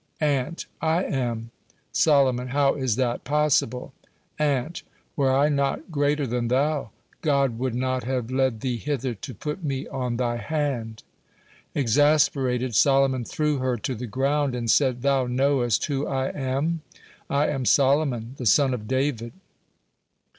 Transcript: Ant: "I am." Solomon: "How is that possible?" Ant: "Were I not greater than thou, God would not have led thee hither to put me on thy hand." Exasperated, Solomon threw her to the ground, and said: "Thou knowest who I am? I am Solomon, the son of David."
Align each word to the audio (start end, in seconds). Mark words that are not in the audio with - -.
Ant: 0.19 0.65
"I 0.81 1.03
am." 1.03 1.51
Solomon: 1.91 2.47
"How 2.47 2.73
is 2.73 2.95
that 2.95 3.23
possible?" 3.23 3.93
Ant: 4.39 4.81
"Were 5.15 5.31
I 5.31 5.47
not 5.47 5.91
greater 5.91 6.25
than 6.25 6.47
thou, 6.47 6.89
God 7.21 7.59
would 7.59 7.75
not 7.75 8.03
have 8.05 8.31
led 8.31 8.61
thee 8.61 8.77
hither 8.77 9.13
to 9.13 9.33
put 9.35 9.63
me 9.63 9.85
on 9.89 10.17
thy 10.17 10.37
hand." 10.37 11.03
Exasperated, 11.75 12.73
Solomon 12.73 13.23
threw 13.23 13.59
her 13.59 13.77
to 13.77 13.93
the 13.93 14.07
ground, 14.07 14.55
and 14.55 14.71
said: 14.71 15.03
"Thou 15.03 15.27
knowest 15.27 15.85
who 15.85 16.07
I 16.07 16.29
am? 16.31 16.81
I 17.29 17.49
am 17.49 17.63
Solomon, 17.63 18.33
the 18.37 18.47
son 18.47 18.73
of 18.73 18.87
David." 18.87 19.33